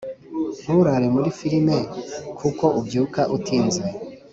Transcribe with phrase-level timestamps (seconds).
[0.61, 1.77] Nturare muri firime
[2.39, 3.81] kuko ubyuka utinze